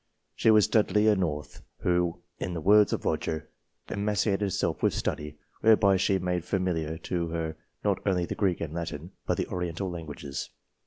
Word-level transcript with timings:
She 0.33 0.49
was 0.49 0.65
a 0.65 0.69
Dudley 0.71 1.15
North, 1.15 1.61
who, 1.81 2.21
in 2.39 2.55
the 2.55 2.59
words 2.59 2.91
of 2.91 3.05
Roger," 3.05 3.51
emaciated 3.87 4.41
herself 4.41 4.81
with 4.81 4.95
study, 4.95 5.37
whereby 5.59 5.97
she 5.97 6.13
had 6.13 6.23
made 6.23 6.43
familiar 6.43 6.97
to 6.97 7.27
her 7.27 7.55
not 7.83 7.99
only 8.03 8.25
the 8.25 8.33
Greek 8.33 8.61
and 8.61 8.73
Latin, 8.73 9.11
but 9.27 9.37
the 9.37 9.45
Oriental 9.45 9.91
languages." 9.91 10.49